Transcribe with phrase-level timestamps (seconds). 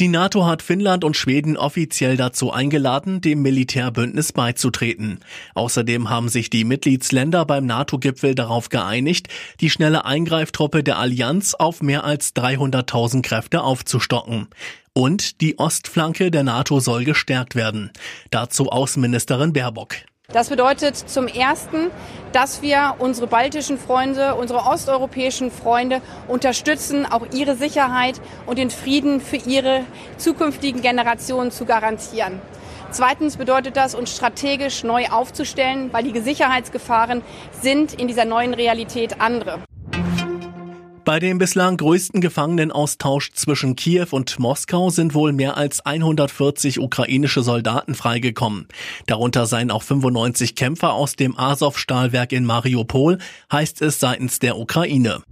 [0.00, 5.18] Die NATO hat Finnland und Schweden offiziell dazu eingeladen, dem Militärbündnis beizutreten.
[5.54, 9.28] Außerdem haben sich die Mitgliedsländer beim NATO-Gipfel darauf geeinigt,
[9.60, 14.48] die schnelle Eingreiftruppe der Allianz auf mehr als 300.000 Kräfte aufzustocken.
[14.94, 17.90] Und die Ostflanke der NATO soll gestärkt werden.
[18.30, 19.96] Dazu Außenministerin Baerbock.
[20.32, 21.90] Das bedeutet zum Ersten,
[22.32, 29.20] dass wir unsere baltischen Freunde, unsere osteuropäischen Freunde unterstützen, auch ihre Sicherheit und den Frieden
[29.20, 29.82] für ihre
[30.18, 32.40] zukünftigen Generationen zu garantieren.
[32.92, 37.22] Zweitens bedeutet das, uns strategisch neu aufzustellen, weil die Sicherheitsgefahren
[37.60, 39.60] sind in dieser neuen Realität andere.
[41.10, 47.42] Bei dem bislang größten Gefangenenaustausch zwischen Kiew und Moskau sind wohl mehr als 140 ukrainische
[47.42, 48.68] Soldaten freigekommen.
[49.06, 53.18] Darunter seien auch 95 Kämpfer aus dem Azov-Stahlwerk in Mariupol,
[53.50, 55.22] heißt es seitens der Ukraine.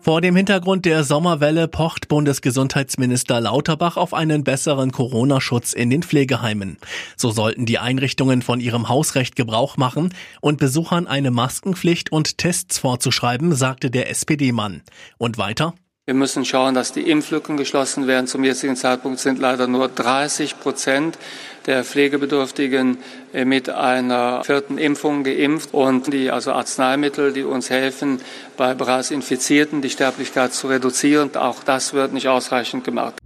[0.00, 6.78] Vor dem Hintergrund der Sommerwelle pocht Bundesgesundheitsminister Lauterbach auf einen besseren Corona-Schutz in den Pflegeheimen.
[7.16, 12.78] So sollten die Einrichtungen von ihrem Hausrecht Gebrauch machen und Besuchern eine Maskenpflicht und Tests
[12.78, 14.82] vorzuschreiben, sagte der SPD-Mann.
[15.18, 15.74] Und weiter?
[16.08, 18.26] Wir müssen schauen, dass die Impflücken geschlossen werden.
[18.26, 21.18] Zum jetzigen Zeitpunkt sind leider nur 30 Prozent
[21.66, 22.96] der Pflegebedürftigen
[23.34, 28.22] äh, mit einer vierten Impfung geimpft und die also Arzneimittel, die uns helfen,
[28.56, 33.16] bei bereits Infizierten die Sterblichkeit zu reduzieren, auch das wird nicht ausreichend gemacht.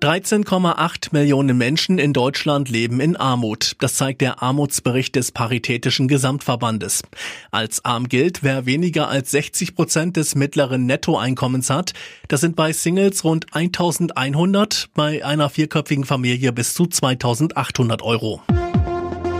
[0.00, 3.76] 13,8 Millionen Menschen in Deutschland leben in Armut.
[3.80, 7.02] Das zeigt der Armutsbericht des Paritätischen Gesamtverbandes.
[7.50, 11.92] Als arm gilt, wer weniger als 60 Prozent des mittleren Nettoeinkommens hat.
[12.28, 18.40] Das sind bei Singles rund 1100, bei einer vierköpfigen Familie bis zu 2800 Euro.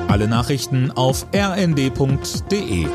[0.09, 2.87] Alle Nachrichten auf rnd.de